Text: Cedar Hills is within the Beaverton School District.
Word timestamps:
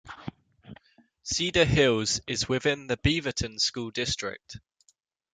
Cedar 1.21 1.63
Hills 1.63 2.21
is 2.25 2.49
within 2.49 2.87
the 2.87 2.97
Beaverton 2.97 3.59
School 3.61 3.91
District. 3.91 4.57